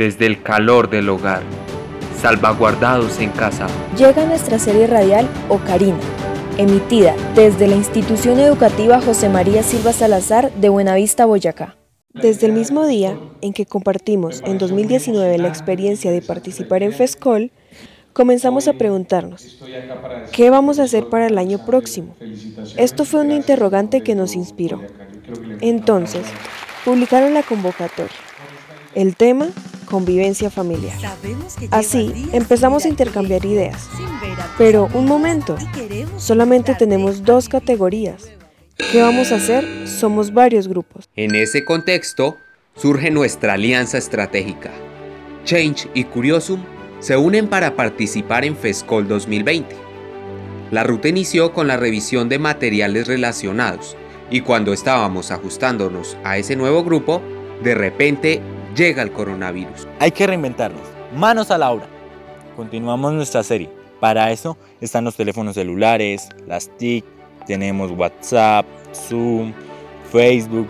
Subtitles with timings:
[0.00, 1.42] desde el calor del hogar,
[2.22, 3.66] salvaguardados en casa.
[3.98, 5.98] Llega nuestra serie radial Ocarina,
[6.56, 11.76] emitida desde la institución educativa José María Silva Salazar de Buenavista, Boyacá.
[12.14, 17.52] Desde el mismo día en que compartimos en 2019 la experiencia de participar en FESCOL,
[18.14, 19.62] comenzamos a preguntarnos,
[20.32, 22.16] ¿qué vamos a hacer para el año próximo?
[22.78, 24.80] Esto fue un interrogante que nos inspiró.
[25.60, 26.22] Entonces,
[26.86, 28.16] publicaron la convocatoria.
[28.94, 29.50] El tema,
[29.90, 30.96] convivencia familiar.
[31.70, 33.88] Así, empezamos a intercambiar ideas.
[34.56, 35.56] Pero, un momento,
[36.16, 38.30] solamente tenemos dos categorías.
[38.92, 39.66] ¿Qué vamos a hacer?
[39.86, 41.08] Somos varios grupos.
[41.16, 42.36] En ese contexto,
[42.74, 44.70] surge nuestra alianza estratégica.
[45.44, 46.62] Change y Curiosum
[47.00, 49.74] se unen para participar en FESCOL 2020.
[50.70, 53.96] La ruta inició con la revisión de materiales relacionados
[54.30, 57.20] y cuando estábamos ajustándonos a ese nuevo grupo,
[57.62, 58.40] de repente
[58.74, 59.86] llega el coronavirus.
[59.98, 60.82] Hay que reinventarnos.
[61.14, 61.86] Manos a la obra.
[62.56, 63.70] Continuamos nuestra serie.
[64.00, 67.04] Para eso están los teléfonos celulares, las TIC,
[67.46, 69.52] tenemos WhatsApp, Zoom,
[70.10, 70.68] Facebook,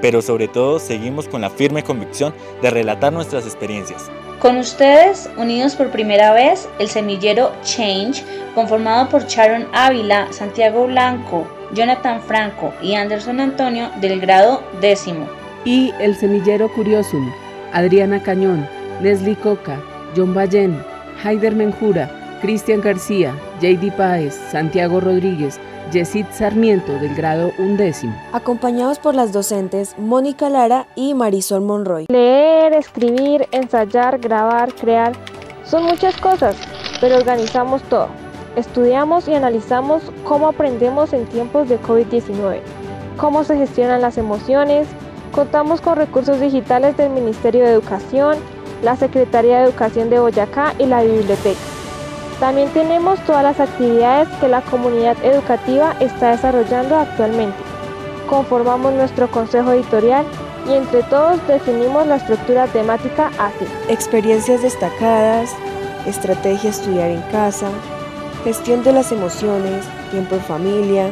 [0.00, 4.10] pero sobre todo seguimos con la firme convicción de relatar nuestras experiencias.
[4.40, 11.46] Con ustedes, unidos por primera vez, el semillero Change, conformado por Sharon Ávila, Santiago Blanco,
[11.74, 15.41] Jonathan Franco y Anderson Antonio del grado décimo.
[15.64, 17.30] Y el semillero Curiosum,
[17.72, 18.66] Adriana Cañón,
[19.00, 19.80] Leslie Coca,
[20.16, 20.82] John Ballén,
[21.22, 25.60] Haider Menjura, Cristian García, JD Páez, Santiago Rodríguez,
[25.92, 28.14] Yesid Sarmiento del grado undécimo.
[28.32, 32.06] Acompañados por las docentes Mónica Lara y Marisol Monroy.
[32.08, 35.12] Leer, escribir, ensayar, grabar, crear,
[35.64, 36.56] son muchas cosas,
[37.00, 38.08] pero organizamos todo.
[38.56, 42.60] Estudiamos y analizamos cómo aprendemos en tiempos de COVID-19,
[43.16, 44.88] cómo se gestionan las emociones,
[45.32, 48.36] contamos con recursos digitales del Ministerio de Educación,
[48.82, 51.58] la Secretaría de Educación de Boyacá y la biblioteca.
[52.38, 57.56] También tenemos todas las actividades que la comunidad educativa está desarrollando actualmente.
[58.28, 60.26] Conformamos nuestro consejo editorial
[60.68, 63.64] y entre todos definimos la estructura temática así.
[63.88, 65.54] Experiencias destacadas,
[66.06, 67.68] estrategia estudiar en casa,
[68.44, 71.10] gestión de las emociones, tiempo en familia,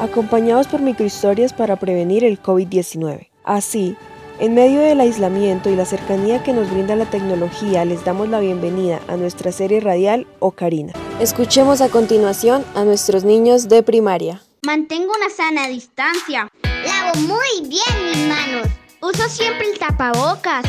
[0.00, 3.33] acompañados por microhistorias para prevenir el COVID-19.
[3.44, 3.94] Así,
[4.40, 8.40] en medio del aislamiento y la cercanía que nos brinda la tecnología, les damos la
[8.40, 10.94] bienvenida a nuestra serie radial Ocarina.
[11.20, 14.40] Escuchemos a continuación a nuestros niños de primaria.
[14.62, 16.48] Mantengo una sana distancia.
[16.62, 18.66] Lavo muy bien mis manos.
[19.02, 20.64] Uso siempre el tapabocas.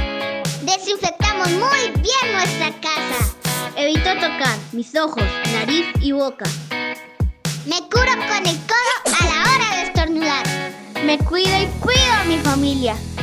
[0.64, 3.36] Desinfectamos muy bien nuestra casa.
[3.78, 6.46] Evito tocar mis ojos, nariz y boca.
[7.66, 10.46] Me curo con el codo a la hora de estornudar.
[11.06, 12.05] Me cuido y cuido
[12.36, 13.15] mi familia.